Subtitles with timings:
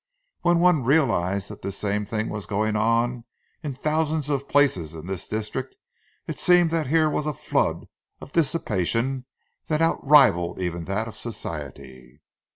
[0.41, 3.23] When one realized that this same thing was going on
[3.61, 5.75] in thousands of places in this district
[6.25, 7.85] it seemed that here was a flood
[8.19, 9.27] of dissipation
[9.67, 12.19] that out rivalled even that of Society.